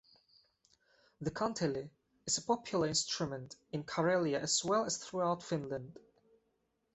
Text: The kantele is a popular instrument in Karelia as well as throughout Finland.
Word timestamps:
The 1.21 1.29
kantele 1.29 1.91
is 2.25 2.39
a 2.39 2.41
popular 2.41 2.87
instrument 2.87 3.55
in 3.71 3.83
Karelia 3.83 4.39
as 4.39 4.65
well 4.65 4.83
as 4.83 4.97
throughout 4.97 5.43
Finland. 5.43 5.99